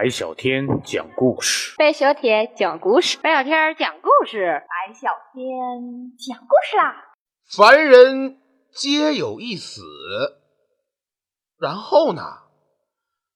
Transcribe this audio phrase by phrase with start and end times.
[0.00, 6.94] 白小天讲故事，白小天讲故事，白小天讲故事，白小天讲故事啦！
[7.50, 8.38] 凡人
[8.72, 9.82] 皆有一死，
[11.58, 12.22] 然后呢？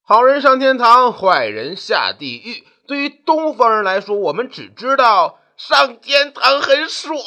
[0.04, 2.64] 好人上天堂，坏人下地狱。
[2.86, 7.18] 对于东方人来说，我们只知道上天堂很爽，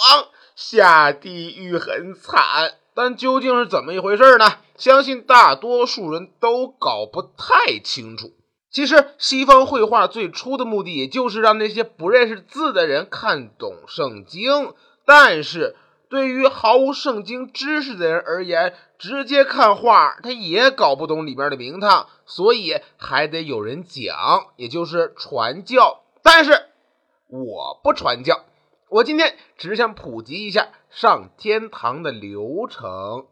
[0.55, 2.75] 下地狱很惨。
[2.93, 4.59] 但究竟是怎么一回事呢？
[4.77, 8.31] 相信大多数人都搞不太清楚。
[8.75, 14.73] 其实，西方绘画最初的目的，也就是让那些不认识字的人看懂圣经。
[15.05, 15.77] 但是，
[16.09, 26.01] 对于毫无圣经知识的人而言，直接看画他也搞不懂里面的名堂，所以还得有人讲，也就是传教。
[26.21, 26.65] 但是，
[27.29, 28.43] 我不传教，
[28.89, 33.27] 我今天只想普及一下上天堂的流程，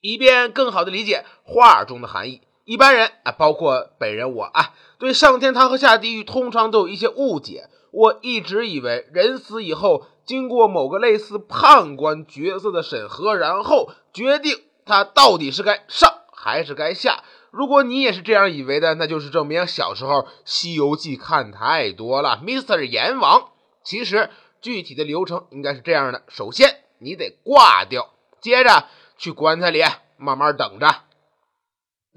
[0.00, 2.40] 以便更好的理解画中的含义。
[2.68, 7.70] 一般人啊，包括本人我啊，对上天堂和下地狱通常都有一些误解。
[7.92, 17.24] 我一直以为人死以后，经过某个类似判官角色的审核，然后决定他到底是该上还是该下。
[17.50, 22.82] 如果你也是这样以为的，那就是证明小时候《西游记》看太多了，Mr.
[22.84, 23.48] 阎王。
[23.82, 24.28] 其实
[24.60, 28.10] 具体的流程应该是这样的：首先你得挂掉，
[28.42, 28.84] 接着
[29.16, 29.82] 去棺材里
[30.18, 31.07] 慢慢等着。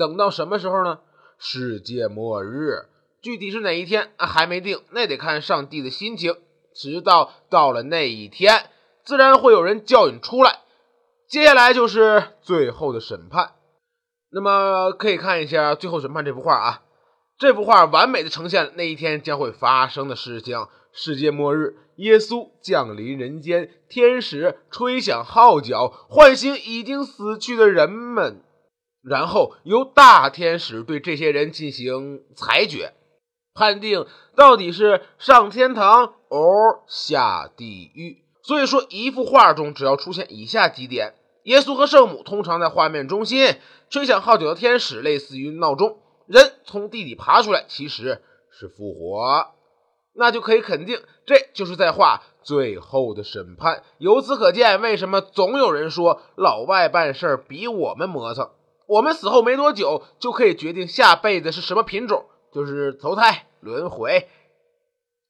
[0.01, 0.97] 等到什么时候呢？
[1.37, 2.87] 世界末日，
[3.21, 4.09] 具体是哪一天？
[4.17, 6.35] 还没定，那得看上帝的心情。
[6.73, 8.71] 直到到了那一天，
[9.05, 10.61] 自然会有人叫你出来。
[11.27, 13.51] 接下来就是最后的审判。
[14.31, 16.81] 那么可以看一下《最后审判》这幅画啊，
[17.37, 28.41] 这幅画完美的呈现了那一天将会发生的事情：世界末日，耶稣降临人间，天使吹响号角，唤醒已经死去的人们。
[29.03, 32.93] 然后由大天使对这些人进行裁决，
[33.53, 38.23] 判定到底是上天堂或下地狱。
[38.43, 43.55] 所以说，一幅画中只要出现以下几点：耶稣和圣母通常在画面中心，
[43.89, 49.47] 吹响号角的天使类似于闹钟，人从地底爬出来其实是复活，
[50.13, 53.83] 那就可以肯定这就是在画最后的审判。
[53.97, 58.49] 由此可见，为什么总有人说老外办事儿比我们磨蹭？
[58.91, 64.27] 我们死后没多久就可以决定下辈子是什么品种，就是投胎轮回。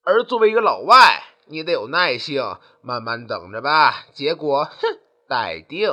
[0.03, 2.41] 而作为一个老外，你得有耐性，
[2.81, 4.07] 慢慢等着吧。
[4.13, 5.91] 结果，哼，待定。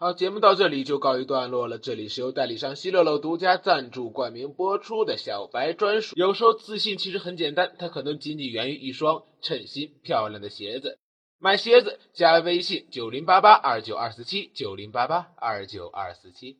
[0.00, 1.78] 好，节目到这里就告一段落了。
[1.78, 6.16] 这里是由代理商西乐乐独家赞助冠名播出的小白专属。
[6.16, 10.98] 有时候自信其实很简单，它可能仅仅源于一双称心漂亮的鞋子。
[11.38, 16.58] 买鞋子加微信九零八八二九二四七九零八八二九二四七。